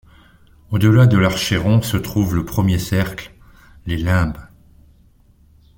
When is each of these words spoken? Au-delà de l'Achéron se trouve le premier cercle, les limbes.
Au-delà 0.71 1.05
de 1.05 1.15
l'Achéron 1.15 1.83
se 1.83 1.95
trouve 1.95 2.33
le 2.33 2.43
premier 2.43 2.79
cercle, 2.79 3.35
les 3.85 3.97
limbes. 3.97 4.39